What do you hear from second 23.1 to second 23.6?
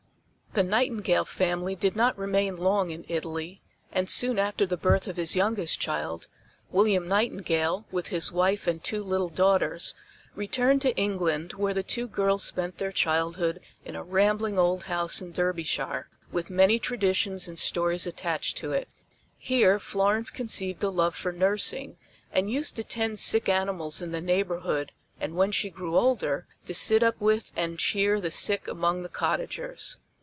sick